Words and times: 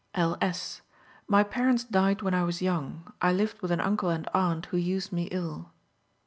L. 0.15 0.35
S.: 0.41 0.81
"My 1.27 1.43
parents 1.43 1.83
died 1.83 2.23
when 2.23 2.33
I 2.33 2.41
was 2.43 2.59
young. 2.59 3.13
I 3.21 3.31
lived 3.31 3.61
with 3.61 3.69
an 3.69 3.81
uncle 3.81 4.09
and 4.09 4.27
aunt, 4.33 4.65
who 4.73 4.77
used 4.77 5.11
me 5.13 5.25
ill." 5.25 5.69